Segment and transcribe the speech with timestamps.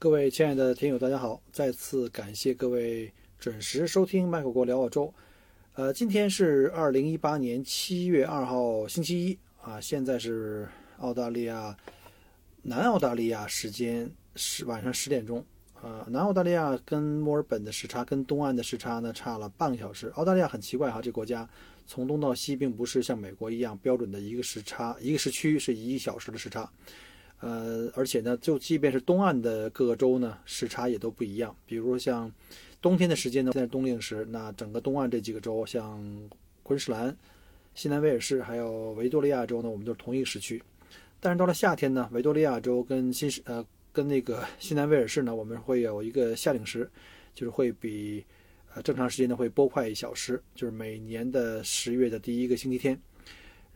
[0.00, 1.42] 各位亲爱的听友，大家好！
[1.50, 5.12] 再次感谢各位准时收听麦克国聊澳洲。
[5.74, 11.76] 呃，今天是二零一八年七月二号星期一啊，现在是澳大利亚
[12.62, 15.44] 南澳大利亚时间十晚上十点钟。
[15.82, 20.06] 呃，南澳大利亚跟墨尔本的时差跟东岸的时差呢差了半个小时。
[20.10, 21.48] 澳大利亚很奇怪哈，这国家
[21.88, 26.70] 从东到西并不是像美国一样标准的一个时差，一个时区是一小时的时差。
[27.40, 31.54] 呃，而且呢，就即便是东岸的各个州呢，时差也都不一样。
[31.66, 32.30] 比如像
[32.82, 36.04] 冬天的时间呢，现在冬令时，那整个东岸这几个州，像
[36.64, 37.16] 昆士兰、
[37.74, 40.60] 西南威尔士还有维多利亚州呢，我们都是同一个时区。
[41.20, 46.90] 但是到了夏天呢，维多利亚州跟新呃跟那个西南威尔士呢，我们会有一个夏令时，
[47.34, 48.24] 就是会比
[48.74, 53.00] 呃正常时间呢会拨快一小时，就是每年的十月的第一个星期天。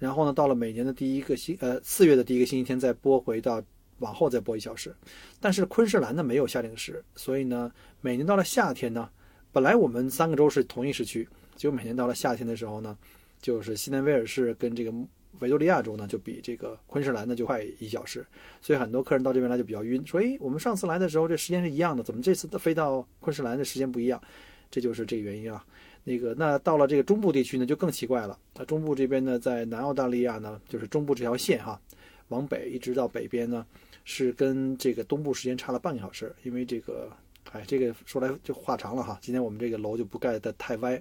[0.02, 3.62] 然后呢，到了每年的第一个星，呃，四月的第一个星期天再拨回到
[4.00, 4.92] 往后再拨一小时。
[5.38, 9.08] 但是昆士兰呢没有夏令时，所以呢，每年到了夏天呢，
[9.52, 12.98] 本来我们三个州是同一时区，结果每年到了夏天的时候呢，
[13.40, 14.92] 就是西南威尔士跟这个
[15.38, 18.26] 维多利亚州呢就比这个昆士兰呢就快一小时。
[18.60, 24.20] 所以很多客人到这边来就比较晕，说，哎，我们上次来的时候这时间是一样的，怎么这次飞到昆士兰的时间不一样？
[24.68, 25.64] 这就是这个原因啊。
[26.04, 28.36] 那个，那到了这个中部地区呢，就更奇怪了。
[28.54, 31.80] 那中部这边呢，在南澳大利亚呢，就是中部这条线哈，
[32.28, 33.64] 往北一直到北边呢，
[34.04, 36.34] 是跟这个东部时间差了半个小时。
[36.42, 37.08] 因为这个，
[37.52, 39.16] 哎，这个说来就话长了哈。
[39.22, 41.00] 今天我们这个楼就不盖得太歪，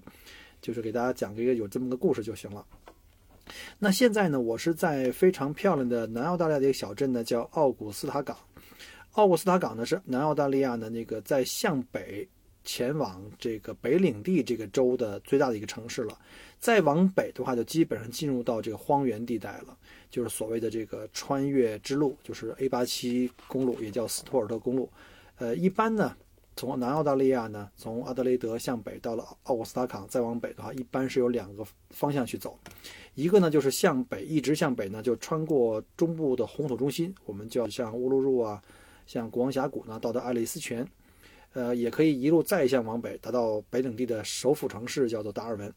[0.62, 2.64] 就是给大家讲一个有这么个故事就行了。
[3.80, 8.38] 那现在呢，我是在非常漂亮的南澳大利亚的一个小镇呢，叫奥古斯塔港。
[9.14, 12.28] 奥古斯塔港呢是南澳大利亚的那个在向北。
[12.64, 16.18] 前往这个北领地这个州的最大的一个城市了，
[16.60, 19.78] 再往北的话，就基本上进入到这个荒原地带了，
[20.10, 24.90] 就是所谓的这个穿越之路，就是 A 八七公路，也叫斯托尔特公路。
[25.38, 26.16] 呃，一般呢，
[26.56, 32.60] 从南澳大利亚呢，从阿德雷德向北到了奥古斯塔港，再往北的话，一般是有两个方向去走，
[33.16, 38.62] 一个呢就是向北，一直向北呢，就穿过中部的红土中心，我们叫像乌鲁鲁啊，
[39.08, 40.88] 像国王峡谷呢，到达爱丽丝泉。
[41.54, 45.74] 呃，也可以一路再向往北，达到北领地的首府城市，叫做达尔文。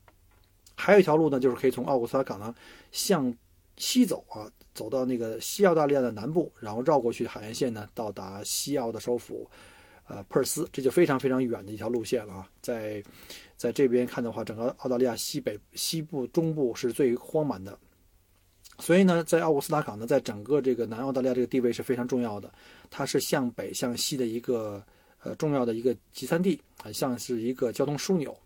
[0.76, 2.54] 还有一条路呢，就是可以从奥古斯塔港呢
[2.92, 3.32] 向
[3.76, 9.48] 西走啊，走到那个西澳大利亚的南部，然后绕过去海岸线呢，到达西澳的首府，
[10.06, 10.68] 呃，珀斯。
[10.72, 12.48] 这就非常非常远的一条路线了啊。
[12.60, 13.02] 在
[13.56, 17.76] 在这边看的话，整个澳大利亚西北、西部、中部是最荒蛮的。
[18.78, 22.52] 所以呢，在奥古斯塔港呢，在整个这个南澳大利亚这个地位是非常重要的。
[22.90, 24.84] 它是向北向西的一个。
[25.24, 28.36] 呃，重要的一个集散地啊，像是一个交通枢纽。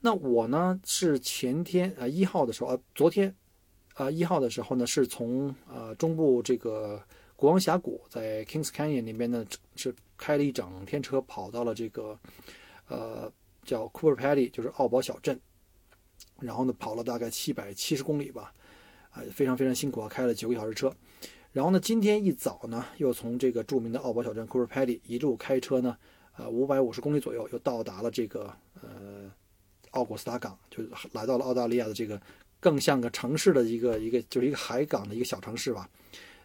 [0.00, 3.34] 那我呢是前天啊一号的时候啊，昨天
[3.94, 7.02] 啊一号的时候呢，是从呃中部这个
[7.34, 9.44] 国王峡谷，在 Kings Canyon 那边呢
[9.74, 12.16] 是开了一整天车，跑到了这个
[12.88, 13.30] 呃
[13.64, 15.40] 叫 Cooper Pedy，就是奥堡小镇，
[16.38, 18.54] 然后呢跑了大概七百七十公里吧，
[19.10, 20.94] 啊非常非常辛苦啊，开了九个小时车。
[21.56, 25.96] 然后呢，今天一早呢，又从这个著名的奥堡小镇 Cooper Pedy 一路开车呢，
[26.36, 29.32] 呃，五百五十公里左右，又到达了这个呃
[29.92, 32.20] 奥古斯塔港，就来到了澳大利亚的这个
[32.60, 35.88] 更像个城市的一个一个就是一个海港的一个小城市吧，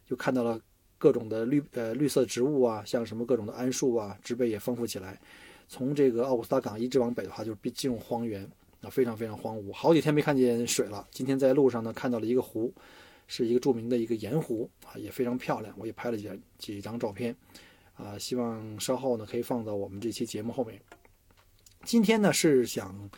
[0.08, 0.58] 就看到了
[0.98, 5.19] 各种的绿呃绿色植物啊，像什么各种的桉树啊，植被也丰富起来。
[5.68, 8.50] 从这个奥古斯塔港一直往北的话，就是进入荒原，
[8.80, 11.06] 啊，非常非常荒芜，好几天没看见水了。
[11.12, 12.74] 今天在路上呢，看到了一个湖。
[13.33, 17.33] 是一个著名的一个盐湖啊，也非常漂亮，我也拍了几几张照片，
[17.94, 20.78] 啊，希望稍后呢可以放到我们这期节目后面。
[21.86, 23.10] 今天呢是想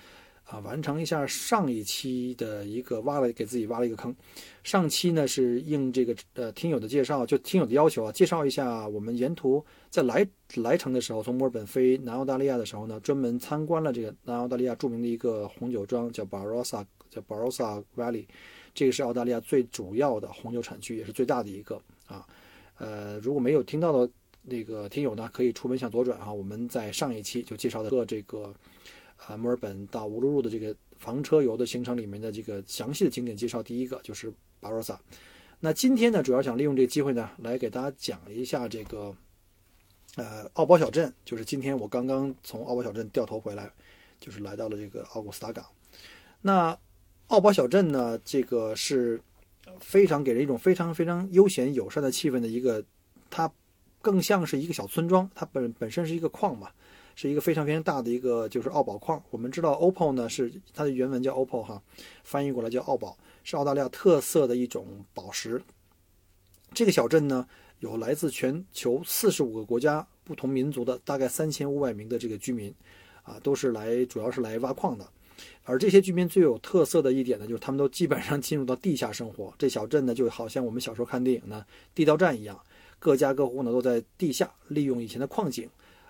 [0.44, 4.15] 啊完成一下上一期的一个挖了给自己挖了一个坑，
[4.63, 10.24] 上期呢是应这个呃听友的介绍，就听友的要求啊，介绍一下我们沿途在来
[10.57, 18.27] 来城的时候，从墨尔本飞南澳大利亚的时候呢，专门参观了这个南澳大利亚著名的一个红酒庄，叫 Barossa，叫 Barossa Valley。
[18.74, 22.25] 这个是澳大利亚最主要的红酒产区，也是最大的一个啊。
[22.78, 24.12] 呃，如果没有听到的
[24.42, 26.34] 那个听友呢，可以出门向左转啊。
[26.34, 28.54] 我们在上一期就介绍的个这个，
[29.28, 35.00] 呃，墨尔本到乌鲁鲁的这个房车游的行程里面的这个详细的景点介绍，第一个就是巴罗萨。
[35.60, 39.16] 那今天呢，主要想利用这个机会呢，来给大家讲一下这个，
[40.16, 41.14] 呃，奥堡小镇。
[41.24, 43.72] 就是今天我刚刚从奥堡小镇掉头回来，
[44.20, 45.64] 就是来到了这个奥古斯塔港。
[46.42, 46.78] 那
[47.28, 49.20] 奥堡小镇呢，这个是
[49.80, 52.84] 非常给人一种非常非常悠闲友善的气氛的一个，
[53.30, 53.52] 它
[54.02, 55.30] 更像是一个小村庄。
[55.34, 56.70] 它本本身是一个矿嘛，
[57.16, 59.24] 是一个非常非常大的一个就是奥宝矿。
[59.31, 61.81] 我们知道 OPPO 呢是它的原文叫 OPPO 哈，
[62.24, 63.18] 翻译过来叫奥宝。
[63.46, 65.62] 是澳大利亚特色的一种宝石。
[66.74, 67.46] 这个小镇呢，
[67.80, 72.74] 有来自全球四十五个国家不同民族的大概三千五百名的这个居民，
[73.24, 75.06] 啊，都是来主要是来挖矿的。
[75.63, 79.53] 而这些居民最有特色的一点呢，就是他们都基本上进入到地下生活。
[79.57, 81.65] 这小镇呢，就好像我们小时候看电影呢
[81.95, 82.59] 《地道战》一样，
[83.00, 85.69] 各家各户呢都在地下利用以前的矿井，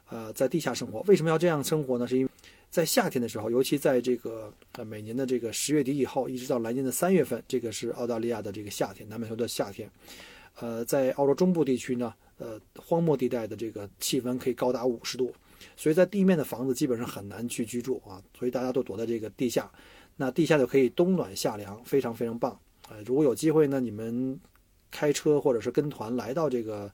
[0.09, 1.01] 呃，在地下生活。
[1.07, 2.07] 为什么要这样生活呢？
[2.07, 2.31] 是因为
[2.69, 9.87] 在夏天的时候，尤其在这个呃每年的这个十月底以后，一直到来年的三月份，这个是澳大利亚的这个夏天，南半球的夏天。
[10.59, 15.33] 呃，在澳洲中部地区呢，呃，荒漠地带的这个气温可以高达五十度，
[15.75, 19.71] 所以在地面的房子基本上很难去居住啊，所以大家都躲在这个地下。
[20.15, 22.51] 那地下就可以冬暖夏凉，非常非常棒
[22.87, 22.97] 啊！
[23.03, 24.39] 如果有机会呢，你们
[24.91, 26.91] 开车或者是跟团来到这个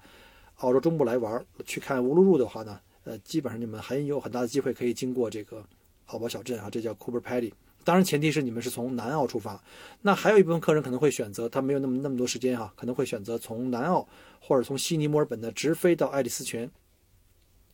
[0.60, 2.80] 澳洲中部来玩，去看乌鲁鲁的话呢？
[3.04, 5.62] 呃，基本上你们很有很大的机会可以经过这个
[6.06, 7.52] 奥宝小镇啊，这叫 Cooper Paddy。
[7.84, 9.62] 当然，前提是你们是从南澳出发。
[10.02, 14.08] 那还有一部分客人可能会选择，他没有那么那么多时间哈，可能会选择从南澳
[14.40, 16.70] 或者从悉尼、墨尔本的直飞到爱丽丝泉，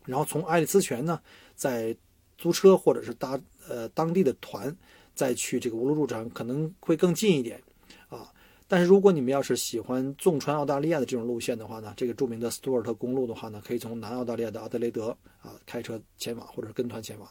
[0.06, 1.20] 然后从爱丽丝泉呢
[1.56, 1.96] 再
[2.38, 4.76] 租车或者是搭呃当地的团
[5.14, 7.62] 再去这个乌鲁鲁城，可能会更近一点
[8.10, 8.32] 啊。
[8.68, 17.30] 但是如果你们要是喜欢纵穿澳大利亚的这种路线的话呢，这个著名的斯图尔特公路的话呢，可以从南澳大利亚的阿德雷德啊开车前往，或者是跟团前往。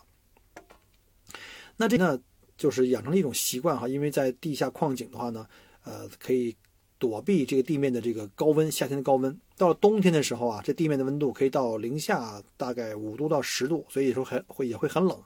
[1.77, 2.17] 那这呢，
[2.57, 5.45] 就是养成了一种习惯哈，因为在地下矿井的话呢，
[5.83, 6.57] 呃，可以
[6.99, 9.39] 躲避这个地面的这个高温，夏天的高温。
[9.57, 15.17] 到了冬天的时候啊，这地面的温度可以到零下大概五度到十度，所以说很会也会很冷。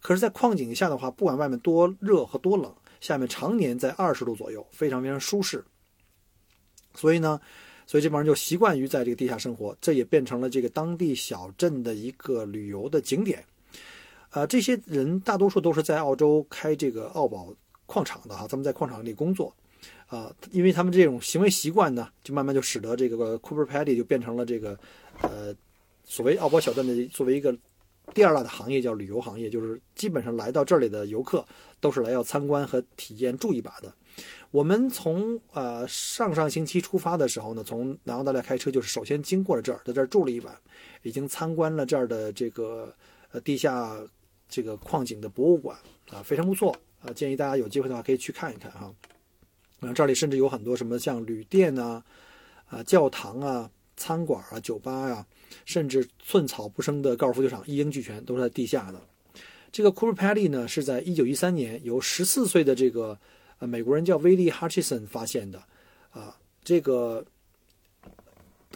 [0.00, 2.74] 可是，在矿井下的话，不管外面多热和多冷。
[3.00, 5.64] 下面常年在二十度左右，非常非常舒适。
[6.94, 7.40] 所以呢，
[7.86, 13.42] 所以这帮人就习惯于在这个地下生活，这也变成了这个当地小镇的一个旅游的景点。
[14.32, 17.54] 呃，这些人大多数都是在澳洲开这个澳宝
[17.86, 19.54] 矿场的哈，他们在矿场里工作。
[20.10, 24.78] 啊，因为他们这种行为习惯呢，就慢慢就使得这个 Cooper Paddy 就变成了这个
[25.22, 25.54] 呃
[26.04, 27.56] 所谓奥博小镇的作为一个。
[28.12, 31.46] 第二大的行业叫旅游行业，就是基本上来到这里的游客
[31.78, 33.94] 都是来要参观和体验住一把的。
[34.50, 40.52] 我们从呃上上星期出发的时候呢，从南澳大利亚开车，就是首先经过了这儿，在这儿住了一晚，
[41.04, 42.92] 已经参观了这儿的这个
[43.30, 43.96] 呃地下
[44.48, 45.78] 这个矿井的博物馆
[46.10, 48.92] 啊，非常不错啊，建议大家有机会的话可以去看一看哈。
[49.94, 52.02] 这里甚至有很多什么像旅店啊、
[52.68, 55.26] 啊教堂啊、餐馆啊、酒吧呀。
[55.64, 59.00] 甚至寸草不生的高尔夫球场一应俱全，都是在地下的。
[59.72, 63.18] 这个 Cooper Paddy 呢，是在一九一三年由十四岁的这个
[63.58, 65.60] 呃美国人叫威利 Hutchison 发现的。
[66.12, 67.24] 啊，这个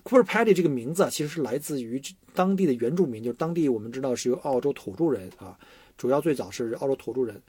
[0.03, 5.57] Cooper Paddy 这个名字啊，其实是来自于当地的原住民，就是当地我们知道是由澳洲土著人啊，
[5.97, 7.41] 主要最早是澳洲土著人，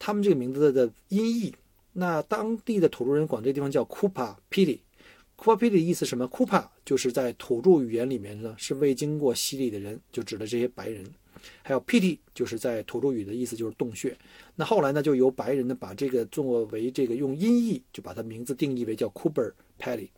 [0.00, 1.54] 他们这个名字的音译，
[1.92, 4.80] 那当地的土著人管这地方叫 Cooper Paddy。
[5.34, 6.28] 库帕皮的意思什么？
[6.28, 11.04] 库帕就是在土著语言里面呢，是未经过洗礼的人，就指的这些白人。
[11.64, 14.16] 还有 Pity 就是在土著语的意思就是洞穴。
[14.54, 20.10] 那后来呢，就由白人呢把这个作为这个用音译，就把它名字定义为叫 Cooper Paddy。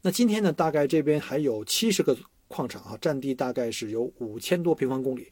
[0.00, 2.16] 那今天呢，大概这边还有七十个
[2.48, 5.30] 矿场啊，占地大概是有五千多平方公里。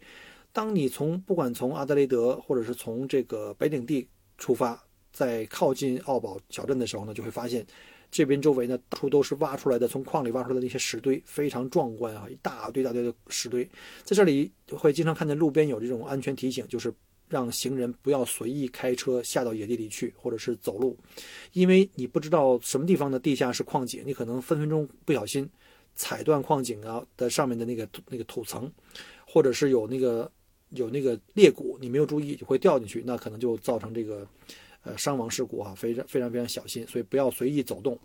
[0.52, 7.66] 当你从不管从阿德雷德或者是从这个北领地出发，在靠近奥堡小镇的时候呢，就会发现。
[8.12, 12.26] 这边周围呢，处都是挖出来的，从矿里挖出来的那些石堆，非常壮观啊！
[12.28, 13.62] 一大堆大堆的石堆，
[14.02, 16.92] 在这里会经常看见路边有这种安全提醒，就是
[17.28, 20.98] 让行人不要随意开车下到野地里去，或者是走路，
[21.52, 25.48] 因为你不知道什么地方的地下是矿井，你可能分分钟不小心
[25.94, 28.68] 踩断矿井啊的上面的那个那个土层，
[29.24, 30.28] 或者是有那个
[30.70, 34.26] 有那个裂谷，你没有注意就会掉进去，那可能就造成这个。
[34.82, 37.98] 呃，伤亡事故啊，非常非常非常小心，所以不要随意走动。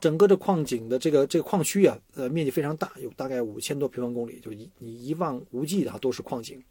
[0.00, 6.62] 整个的矿井的这个这个矿区啊，呃，面积非常大，有大概五千多平方公里，就一你一望无际的哈都是矿井。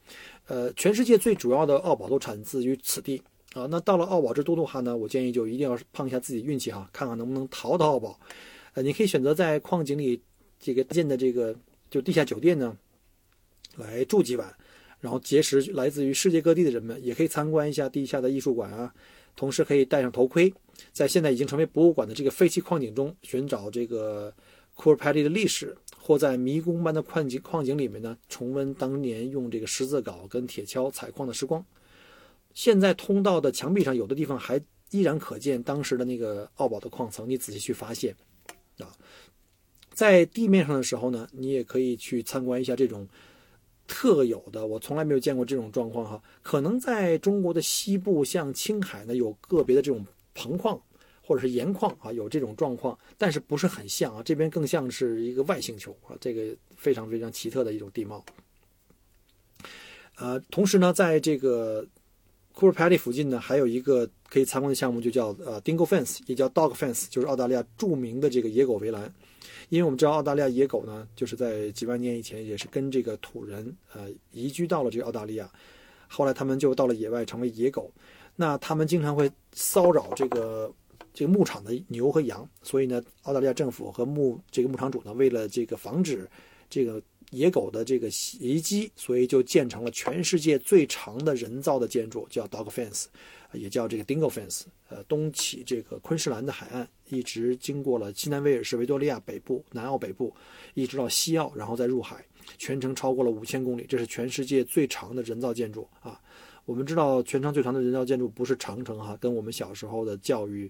[0.48, 3.22] 呃，全世界最主要的澳宝都产自于此地
[3.54, 3.66] 啊。
[3.70, 8.18] 那到了澳宝之都的话呢，我建议就一定要碰一下自己运气哈，看看能不能淘到澳宝。
[8.76, 10.22] 呃，你可以选择在矿井里
[10.60, 11.54] 这个建的这个
[11.90, 12.78] 就地下酒店呢，
[13.76, 14.56] 来住几晚。
[15.00, 18.94] 然后结识来自于世界各地的人们，也可以参观一下地下的艺术馆啊。
[19.36, 20.52] 同时可以戴上头盔，
[20.92, 24.34] 在现在已经成为博物馆的这个废弃矿井中寻找这个
[24.74, 31.64] 库尔帕利的历史，或在迷宫般的矿井矿井里面呢重温当年用这个十字镐跟铁锹采矿的时光。
[32.56, 38.16] 现在通道的墙壁上有的地方还依然可见当时的那个奥宝的矿层，你仔细去发现
[38.80, 38.90] 啊，
[39.94, 43.08] 在地面上的时候呢，你也可以去参观一下这种。
[43.88, 46.22] 特有的，我从来没有见过这种状况哈。
[46.44, 50.80] 可能在中国的西部，像青海呢，有个别的这种硼矿
[51.22, 54.22] 或者是盐矿啊，有这种状况，但是不是很像啊。
[54.24, 58.24] 这边更像是一个外星球啊，这个非常非常奇特的一种地貌。
[60.18, 61.86] 呃，同时呢，在这个
[62.58, 69.14] 库尔帕蒂附近呢，还有一个可以参观的项目，就叫呃 Dingo Fence，也叫 Dog Fence，就是澳大利亚著名的这个野狗围栏。
[69.70, 75.48] 因为我们知道澳大利亚野狗呢，就是在几万年以前也是跟这个土人呃移居到了这个澳大利亚，
[76.08, 77.92] 后来他们就到了野外成为野狗，
[78.36, 80.74] 那他们经常会骚扰这个
[81.14, 86.28] 这个牧场的牛和羊，所以呢，澳大利亚政府和牧这个牧场主呢，为了这个防止
[86.72, 87.00] 这个
[87.32, 93.06] 野狗的这个袭击，所以就建成了全世界最长的人造的建筑，叫 Dog Fence。
[93.54, 100.36] 也叫这个 Dingo Fence，呃，东起这个昆士兰的海岸，一直经过了西南威尔士、维多利亚北部、南澳北部，
[100.74, 102.24] 一直到西澳，然后再入海，
[102.58, 103.86] 全程超过了五千公里。
[103.88, 106.20] 这是全世界最长的人造建筑啊！
[106.66, 110.70] 我们知道，全长最长的人造建筑不是长城哈，跟我们小时候的教育，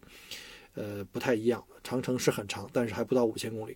[0.76, 1.62] 呃，不太一样。
[1.84, 3.76] 长城是很长，但是还不到五千公里。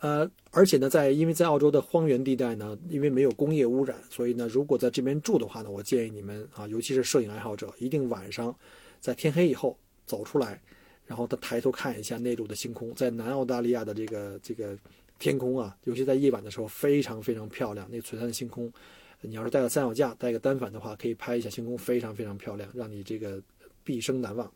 [0.00, 8.54] 呃，而且呢，在因为在澳洲的荒原地带呢，因为没有工业污染，所以呢，如果在这边住的话呢，我建议你们啊，尤其是摄影爱好者，一定晚上
[8.98, 10.58] 在天黑以后走出来，
[11.04, 14.74] 然后他抬头看一下内陆的星空，在南澳大利亚的这个这个
[15.18, 17.86] 天空啊，尤其在夜晚的时候，非常非常漂亮。
[17.90, 18.72] 那璀璨的星空，
[19.20, 23.38] 你要是带个三脚架，带个单反的话，可以拍一下星空，非常非常漂亮，让你这个
[23.84, 24.50] 毕生难忘。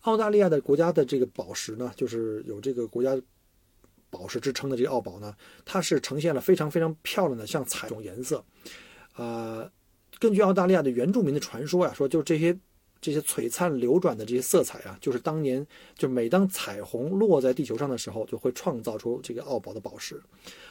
[0.00, 3.16] 澳大利亚的国家的这个宝石呢，就是有这个国家。
[4.14, 8.44] 宝石之称的这个澳宝呢，它是呈现了非常非常漂亮的像彩种颜色，
[9.16, 9.68] 呃，
[10.20, 12.56] 根据澳大利亚的原住民的传说呀，说就这些
[13.00, 20.22] 这些璀璨流转的这些色彩啊，就是当年就每当彩虹落在地球上的时候，就会创造出这个澳宝的宝石。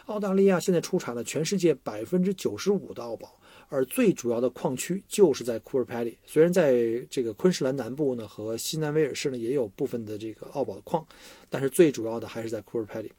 [0.06, 3.40] 澳大利亚现在出产了全世界百分之九十五的澳宝。
[3.70, 11.04] 而最主要的矿区就是在库尔帕蒂，虽然在这个昆士兰南部呢和西南威尔士呢也有部分的这个澳宝的矿，
[11.50, 13.12] 但是最主要的还是在库尔帕蒂。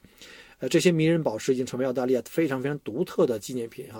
[0.59, 3.99] 呃，这些迷人宝石已经成为澳大利亚非常非常独特的纪念品哈。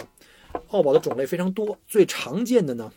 [0.70, 2.90] 澳宝的种类非常多，最常见的呢，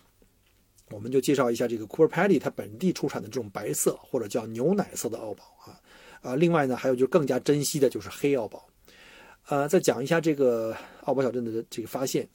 [0.90, 5.80] 我们就介绍一下这个库尔帕蒂它本地出产的这种白色或者叫牛奶色的澳宝啊
[6.22, 8.68] 啊，另外呢还有就更加珍惜的就是黑澳宝。
[9.48, 12.28] 呃，再讲一下这个澳宝小镇的这个发现。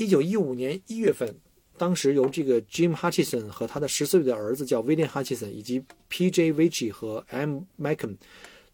[0.00, 1.36] 一九一五年一月份，
[1.76, 6.52] 当时由这个 Jim Hutchison 和他的十四岁的儿子叫 William Hutchison，以及 P.J.
[6.52, 7.64] v i c h i 和 M.
[7.78, 8.16] Macon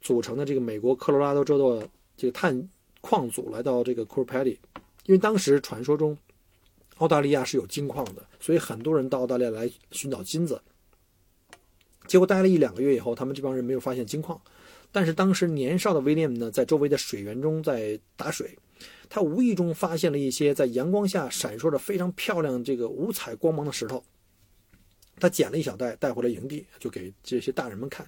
[0.01, 2.69] 组成的这个美国科罗拉多州的这个探
[3.01, 4.59] 矿组来到这个 c o r p a t i
[5.07, 6.17] 因为当时传说中
[6.99, 10.63] 澳大利亚是有金矿的，所以很多人到澳大利亚来寻找金子。
[12.07, 14.41] 结果待了一两个月以后，他们这帮人没有发现金矿，
[14.93, 18.57] 但是当时年少的 William 呢，在周围的水源中在打水。
[19.09, 24.03] 他无意中发现了一些在阳光下闪烁着非常漂亮、这个五彩光芒的石头。
[25.19, 28.07] 他捡了一小袋带回了营地，就给这些大人们看。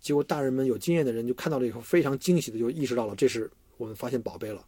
[0.00, 4.64] 结果大人们有经验的人就看到了以后，非常惊喜的就意识到了，这是我们发现宝贝了。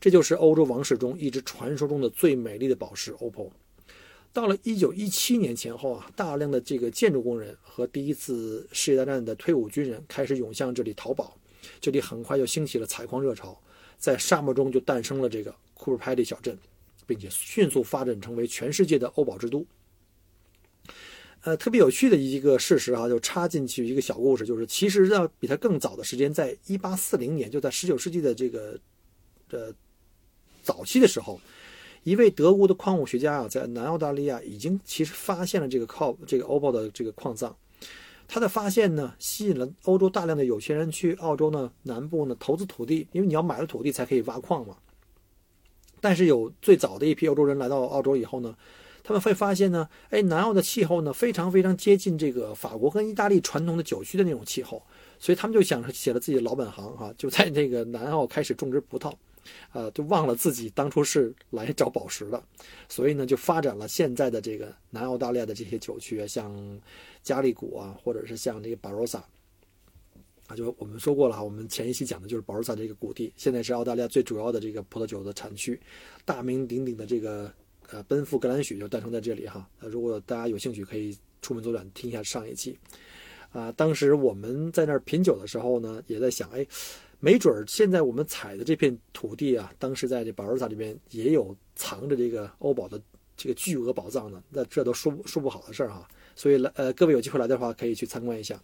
[0.00, 3.50] 这就是欧洲王室中一直传说中的最美丽的宝石 ——Opal。
[4.32, 11.36] 到了1917年前后啊，大量的这个建筑工人和第一次世界大战的退伍军人开始涌向这里淘宝，
[11.80, 13.58] 这里很快就兴起了采矿热潮。
[13.98, 16.56] 在沙漠中就诞生了这个库尔帕蒂小镇，
[17.06, 19.66] 并且迅速发展成为全世界的欧宝之都。
[21.42, 28.78] 呃，特别有趣的一个事实啊，就插进去一个小故事，就是其实要比它更早的时间，在一八四零年，就在十九世纪的这个
[29.50, 29.72] 呃
[30.62, 31.40] 早期的时候，
[32.02, 37.56] 一位德国的矿物学家啊，在南澳大利亚已经其实发现了这个靠这个欧宝的这个矿藏。
[38.28, 44.76] 他的发现呢，吸引了欧洲大量的有钱人去澳洲呢南部呢投资土地，因为你要买了土地才可以挖矿嘛。
[46.00, 48.54] 但是有最早的一批欧洲人来到澳洲以后呢，
[49.02, 54.82] 他们会发现呢，哎，南澳的气候呢非常非常接近这个法国跟意大利传统的酒区的那种气候，
[55.18, 59.12] 所以他们就想着写了自己的老本行哈，就在这个南澳开始种植葡萄。
[59.72, 62.42] 呃，就忘了自己当初是来找宝石的，
[62.88, 66.80] 所以呢，就发展了现在的这个南澳大利亚的这些酒区啊，像
[67.22, 69.24] 加利谷啊，或者是像这个巴罗萨
[70.46, 75.80] 啊，就我们说过了哈，我们前一期讲的就是保时萨这个谷地，现在是澳大利亚最主要的这个葡萄酒的产区，
[76.24, 77.52] 大名鼎鼎的这个
[77.90, 79.68] 呃奔富格兰许就诞生在这里哈。
[79.80, 82.78] 呃，如果大家有兴趣，可以出门左转听一下上一期。
[83.52, 86.66] 啊，当时我们在那儿品酒的时候呢，也在想，哎，
[87.18, 93.00] 没准儿现在我们采的这片土地啊，当时在这保尔萨里边也有藏着这个欧宝的
[93.36, 96.06] 这个巨额宝藏呢，那这都说不说不好的事儿哈。
[96.34, 98.62] 所以来，呃，各位有机会来的话，可以去参观一下。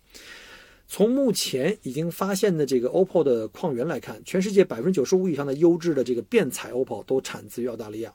[0.87, 8.13] 从目前已经发现的这个 OPPO 的矿源来看，全世界百分之九十五以上的优质的这个变彩 OPPO 都产自于澳大利亚。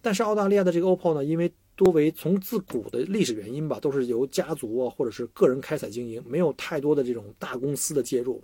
[0.00, 8.40] 但是澳大利亚的这个 OPPO 呢，因为多为从自古的历史原因吧，都是由家族啊或者是个人开采经营，没有太多的这种大公司的介入。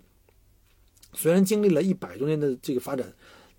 [1.12, 3.06] 虽然经历了一百多年的这个发展，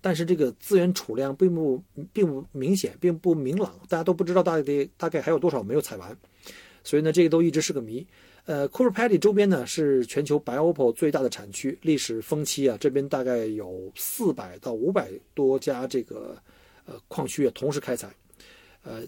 [0.00, 6.16] 但是这个资源储量并不并不明显，并不明朗，大家都不知道大概大概还有多少没有采完。
[6.82, 8.06] 所以呢，这个都一直是个谜。
[8.46, 16.36] 呃 c o o p e r t y 周边呢是全球白 OPPO 最大的产区，历史风期啊，这边大概有四百到五百多家这个
[16.86, 18.10] 呃矿区啊同时开采。
[18.82, 19.02] 呃，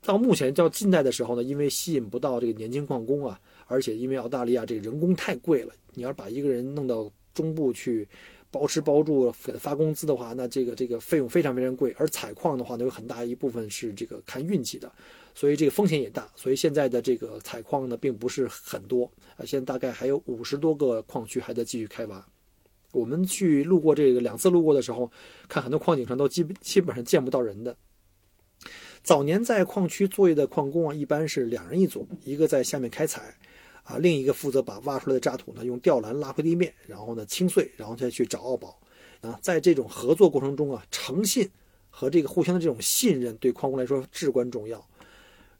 [0.00, 8.06] 到目前到近代的时候呢，因为吸引不到这个年轻矿工啊，而且因为澳大利亚这个人工太贵了，你要把一个人弄到中部去
[8.50, 11.94] 包吃包住给他发工资的话，那这个这个费用非常非常贵。
[11.98, 14.90] 而采矿的话呢，有很大一部分是这个看运气的。
[15.34, 19.40] 所以这个风险也大，所以现在的这个采矿呢，并不是很多啊。
[19.46, 22.22] 现在大概还有五十多个矿区还在继续开挖。
[22.92, 25.10] 我们去路过这个两次路过的时候，
[25.48, 27.74] 看很多矿井上都基基本上见不到人的。
[29.02, 33.34] 早年在矿区作业的矿工啊，一般是两人一组，一个在下面开采，
[33.82, 38.78] 啊，另一个负责把挖出来的渣土呢用吊篮拉回地面，然后呢清碎，然后再去找奥宝。
[39.20, 41.48] 啊，在这种合作过程中啊，诚信
[41.90, 44.84] 和这个互相的这种信任对矿工来说至关重要。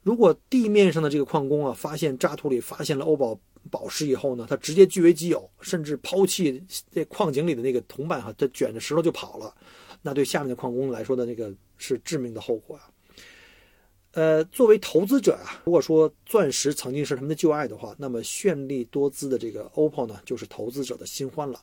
[0.01, 3.39] 如果地面上的这个矿工啊，发现渣土里发现了欧宝
[3.71, 6.61] 宝石以后呢，他直接据为己有，甚至抛弃
[6.91, 9.55] 这矿井里的那个同伴哈，他卷着石头就跑了，
[10.01, 12.89] 那对下面的矿工来说的那个是致命的后果啊。
[14.13, 21.61] 呃，作为投资者啊，如果说钻石曾经是他们的旧爱的话，那么绚丽多姿的这个 OPPO 呢，就是投资者的新欢了。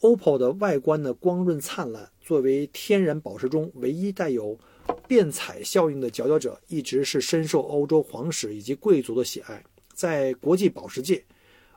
[0.00, 4.58] OPPO 的外观呢，光润灿烂，作为天然宝石中唯一带有。
[5.06, 9.62] 变彩效应的佼佼者一直是深受欧洲皇室以及贵族的喜爱。
[9.92, 11.24] 在国际宝石界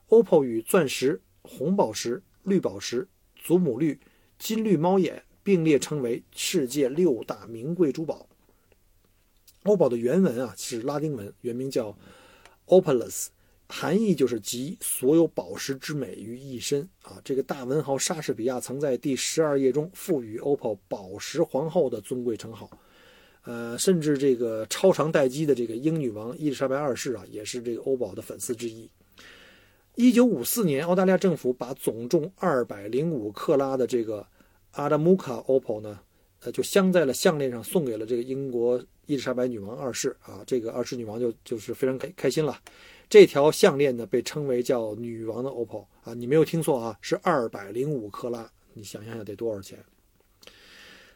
[0.09, 3.99] ，OPPO 与钻石、红宝石、绿宝石、祖母绿、
[4.39, 8.27] 金绿猫眼并列称为世界六大名贵珠宝。
[9.63, 11.97] 欧宝的原文啊是拉丁文，原名叫
[12.67, 13.27] Opalus，
[13.67, 17.19] 含义就是集所有宝石之美于一身啊。
[17.23, 22.69] 这个大文豪莎士比亚曾在第十二页中赋予 OPPO“ 宝石皇后”的尊贵称号。
[23.45, 28.89] 呃，甚至这个超长待机的这个英女王伊丽莎白二世啊，也是这个欧宝的粉丝之一。
[29.95, 34.25] 一九五四年，澳大利亚政府把总重二百零五克拉的这个
[34.71, 35.99] 阿达穆卡 OPPO 呢，
[36.43, 40.43] 呃，就镶在了项链上，送给了这个英国伊丽莎白女王二世啊。
[40.45, 42.59] 这个二世女王就就是非常开开心了。
[43.09, 48.49] 这条项链呢，被称为叫女王的 OPPO 啊，你没有听错啊，是二百零五克拉。
[48.73, 49.77] 你想想想得多少钱？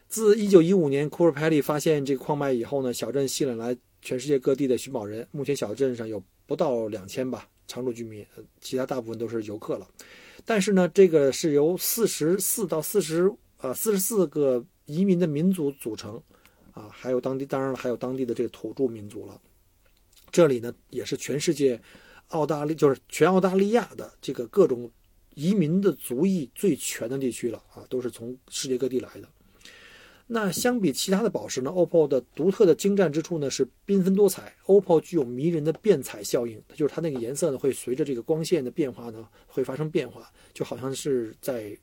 [0.06, 5.26] 自一九一五年库尔派利发现这个矿脉以后呢，小镇吸引来全世界各地的寻宝人。
[5.32, 8.24] 目前小镇上有不到两千吧常住居民，
[8.60, 9.86] 其他大部分都是游客了。
[10.44, 16.20] 但是呢，这个是由四十四到四十呃四十四个移民的民族组成，
[16.72, 19.38] 啊，还有当地当然了，还有当地的这个土著民族了。
[20.32, 21.78] 这里呢，也是全世界
[22.28, 24.90] 澳大利就是全澳大利亚的这个各种
[25.34, 29.28] 移民的族裔最全的地区了啊，都是从世界各地来的。
[30.26, 34.54] 那相比其他的宝石呢，OPPO 的独特的精湛之处呢是缤纷多彩。
[34.66, 41.74] OPPO 具有迷人的变彩效应，就是它那个颜色呢会随着这个光线的变化呢会发生变化，就好像是在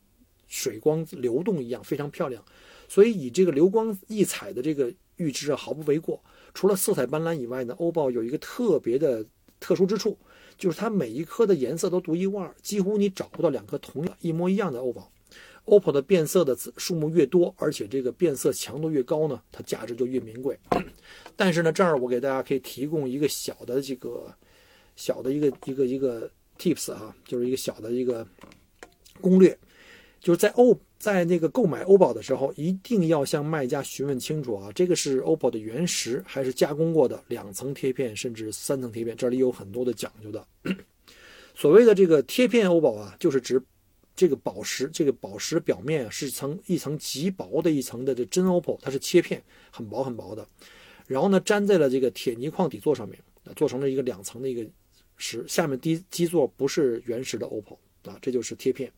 [0.48, 2.44] 水光流动一样，非常漂亮。
[2.88, 6.22] 所以以这个流光溢彩的这个玉质啊毫不为过。
[6.54, 9.26] 除了色彩斑斓以外呢，OPPO 有一个特别的
[9.60, 10.18] 特殊之处，
[10.58, 15.12] 就是它每一颗的颜色都独一无二，几乎你找不到两颗同样一模一样的欧宝。
[15.66, 20.58] OPPO 的变色的数目越多，而且这个变色强度越高呢，它价值就越名贵。
[21.36, 24.32] 但是呢，这儿我给大家可以提供一个小的这个
[24.96, 28.26] 小的一个一个一个 tips 啊，就是一个小的一个
[29.20, 29.58] 攻略，
[30.20, 40.48] 就是在欧在那个购买欧宝的时候，一定要向卖家询问清楚啊，这个是 OPPO 的原石还是加工过的两层贴片甚至三层贴片，这里有很多的讲究的。
[41.54, 43.62] 所谓的这个贴片欧宝啊，就是指。
[44.16, 50.48] 这个宝石，这个宝石表面啊是层一层极薄的一层的这真 OPPO，它是切片，很薄很薄的，
[51.06, 53.20] 然后呢粘在了这个铁泥矿底座上面，
[53.58, 54.66] 做成了一个两层的一个
[55.18, 57.78] 石，下面基基座不是原石的 OPPO，
[58.10, 58.90] 啊，这就是贴片。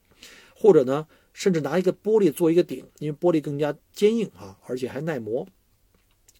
[0.56, 5.48] 或者呢，甚至拿一个玻璃做一个顶，因为玻璃更加坚硬啊，而且还耐磨。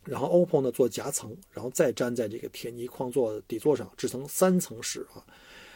[0.04, 5.24] 然后 OPPO 呢做夹层，然后再粘在这个铁泥框座底座上，制成三层式啊。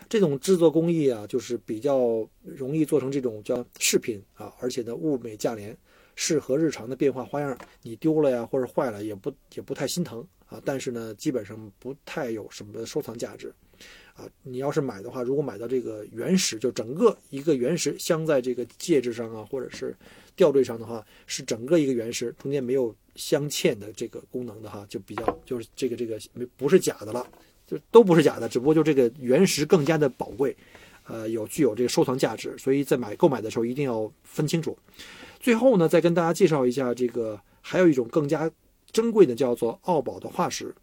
[0.10, 5.78] 这种制作工艺啊，就是比较容易做成这种叫饰品啊，而且呢物美价廉，
[6.16, 7.56] 适合日常的变化花样。
[7.84, 10.60] 你丢了呀或者坏了也不也不太心疼啊。
[10.66, 13.54] 但是呢，基本上不太有什么收藏价值
[14.14, 14.28] 啊。
[14.44, 19.96] 你要是买的话，如果买到这个原石，就整个一个原石镶在这个戒指上啊，或者是
[20.36, 27.28] 吊坠上的话，是整个一个原石，中间没有镶嵌的这个功能的哈，就比较就是这个这个没不是假的了。
[27.68, 30.54] 就都不是假的，只不过就这个原石更加的宝贵，
[31.08, 34.78] 呃，有具有这个收藏价值，所以在买购买的时候一定要分清楚。
[35.40, 38.52] 最后呢，再跟大家介绍一下这个，还有一种更加
[38.92, 40.76] 珍贵的，叫做奥宝的化石。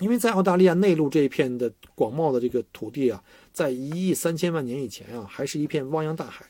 [0.00, 6.46] 因为在澳大利亚内陆这一片的广袤的这个土地啊，在一亿三千万年以前啊，还是一片汪洋大海。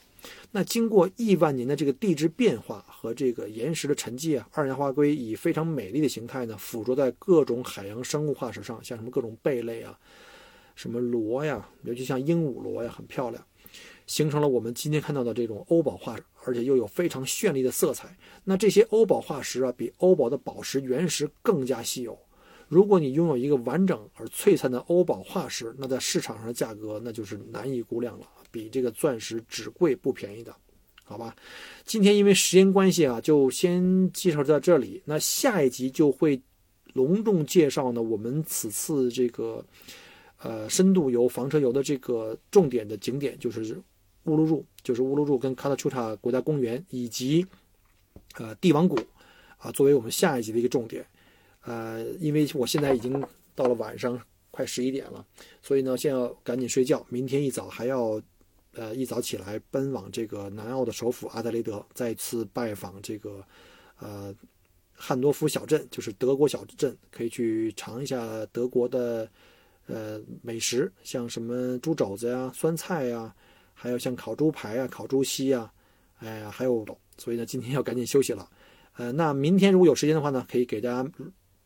[0.50, 9.98] 那经过亿万年的这个地质变化和这个岩石的沉积啊，二氧化硅以非常美丽的形态呢，附着在各种海洋生物化石上，像什么各种贝类啊，
[10.74, 13.42] 什么螺呀，尤其像鹦鹉螺呀，很漂亮，
[14.06, 18.14] 形成了我们今天看到的这种欧宝化石，而且又有非常绚丽的色彩。
[18.44, 22.18] 那这些欧宝化石啊，比欧宝的宝石原石更加稀有。
[22.68, 28.26] 如果你拥有一个完整而璀璨的欧宝化石，那在市场上的价格那就是难以估量了。
[28.50, 30.54] 比这个钻石只贵不便宜的，
[31.04, 31.36] 好吧？
[31.84, 35.02] 今天因为时间关系啊，就先介绍到这里。
[35.04, 36.40] 那下一集就会
[36.94, 39.62] 隆重介绍呢，我们此次这个
[40.40, 43.78] 呃深度游房车游的这个重点的景点，就是
[44.24, 47.46] 乌鲁鲁，就是乌鲁鲁跟卡塔丘塔国家公园以及
[48.38, 48.98] 呃帝王谷
[49.58, 51.06] 啊，作为我们下一集的一个重点。
[51.64, 53.22] 呃，因为我现在已经
[53.54, 55.24] 到了晚上快十一点了，
[55.62, 58.20] 所以呢，现在要赶紧睡觉，明天一早还要。
[58.74, 63.42] 呃，一早起来奔往这个南澳的首府阿德雷德，再次拜访这个
[63.98, 64.32] 呃
[64.92, 69.28] 汉诺夫小镇，就是德国小镇，可以去尝一下德国的
[69.86, 73.34] 呃美食，像什么猪肘子呀、酸菜呀，
[73.74, 75.72] 还有像烤猪排啊、烤猪膝啊，
[76.18, 78.48] 哎呀，还有，所以呢，今天要赶紧休息了。
[78.96, 81.10] 呃，那明天如果有时间的话呢，可以给大家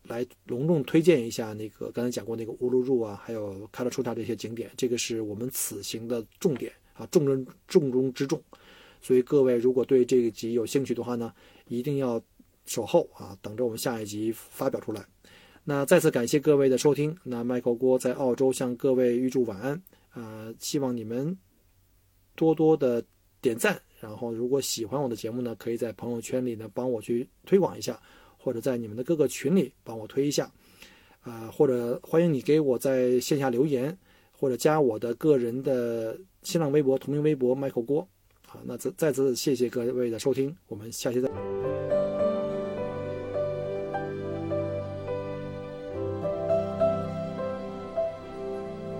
[0.07, 6.71] 来隆重推荐一下那个刚才讲过那个乌鲁鲁啊，还有卡拉出塔这些景点，这个是我们此行的重点。
[6.95, 8.39] 啊，重中重中之重，
[9.01, 11.33] 所以各位如果对这一集有兴趣的话呢，
[11.67, 12.21] 一定要
[12.67, 15.03] 守候啊，等着我们下一集发表出来。
[15.63, 17.17] 那再次感谢各位的收听。
[17.23, 19.81] 那麦克锅在澳洲向各位预祝晚安。
[20.13, 21.35] 呃，希望你们
[22.35, 23.03] 多多的
[23.41, 27.99] 点赞，然后如果喜欢我的节目呢，可以在朋友圈里呢帮我去推广一下，
[28.43, 30.51] 或者在你们的各个群里帮我推一下。
[31.21, 33.97] 啊，或者欢迎你给我在线下留言，
[34.37, 36.17] 或者加我的个人的。
[36.45, 38.05] 新浪微博同名微博 Michael 郭，
[38.45, 41.29] 好，那再再次谢谢各位的收听，我们下期再。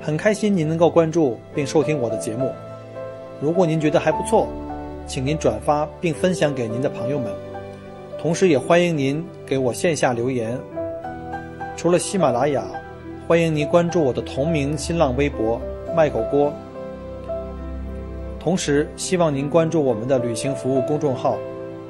[0.02, 2.50] 很开心您能够关注并收听我的节目，
[3.42, 4.48] 如果您觉得还不错，
[5.06, 7.30] 请您转发并分享给您的朋友们，
[8.24, 10.58] 同时也欢迎您给我线下留言。
[11.76, 12.64] 除了喜马拉雅，
[13.28, 15.60] 欢迎您关注我的同名新浪微博
[15.94, 16.54] Michael 郭。
[18.40, 21.38] 同时，希望您关注我们的旅行服务公众号，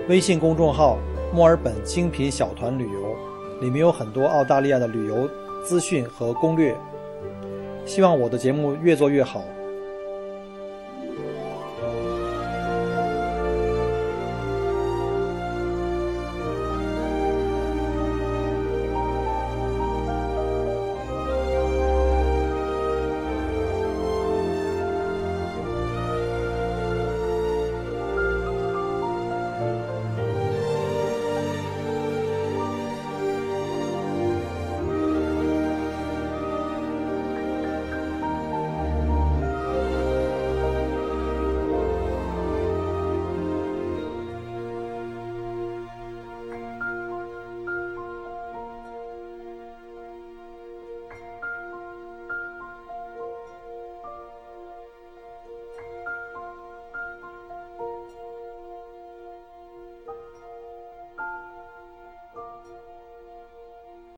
[0.09, 0.97] 微信公众号
[1.31, 3.15] “墨尔本精品小团旅游”，
[3.61, 5.29] 里面有很多澳大利亚的旅游
[5.63, 6.75] 资讯和攻略。
[7.85, 9.43] 希望我的节目越做越好。